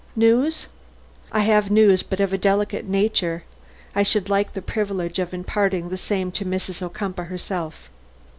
[0.15, 0.65] "News?"
[1.31, 3.43] "I have news, but of a delicate nature.
[3.93, 6.81] I should like the privilege of imparting the same to Mrs.
[6.81, 7.87] Ocumpaugh herself."